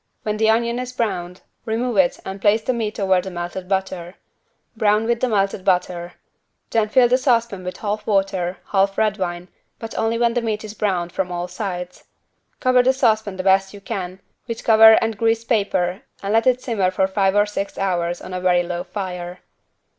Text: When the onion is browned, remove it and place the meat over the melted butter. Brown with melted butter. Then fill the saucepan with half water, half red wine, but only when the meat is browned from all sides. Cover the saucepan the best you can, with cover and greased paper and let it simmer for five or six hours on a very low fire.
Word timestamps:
When 0.23 0.37
the 0.37 0.49
onion 0.49 0.79
is 0.79 0.93
browned, 0.93 1.41
remove 1.63 1.95
it 1.97 2.19
and 2.25 2.41
place 2.41 2.63
the 2.63 2.73
meat 2.73 2.99
over 2.99 3.21
the 3.21 3.29
melted 3.29 3.69
butter. 3.69 4.15
Brown 4.75 5.05
with 5.05 5.21
melted 5.21 5.63
butter. 5.63 6.13
Then 6.71 6.89
fill 6.89 7.07
the 7.07 7.19
saucepan 7.19 7.63
with 7.63 7.77
half 7.77 8.07
water, 8.07 8.57
half 8.71 8.97
red 8.97 9.19
wine, 9.19 9.47
but 9.77 9.95
only 9.95 10.17
when 10.17 10.33
the 10.33 10.41
meat 10.41 10.63
is 10.63 10.73
browned 10.73 11.11
from 11.11 11.31
all 11.31 11.47
sides. 11.47 12.05
Cover 12.59 12.81
the 12.81 12.93
saucepan 12.93 13.37
the 13.37 13.43
best 13.43 13.75
you 13.75 13.79
can, 13.79 14.19
with 14.47 14.63
cover 14.63 14.93
and 15.03 15.19
greased 15.19 15.47
paper 15.47 16.01
and 16.23 16.33
let 16.33 16.47
it 16.47 16.63
simmer 16.63 16.89
for 16.89 17.05
five 17.05 17.35
or 17.35 17.45
six 17.45 17.77
hours 17.77 18.21
on 18.23 18.33
a 18.33 18.41
very 18.41 18.63
low 18.63 18.83
fire. 18.83 19.41